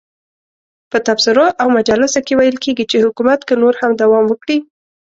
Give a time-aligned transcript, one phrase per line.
[0.91, 4.57] په تبصرو او مجالسو کې ویل کېږي چې حکومت که نور هم دوام وکړي.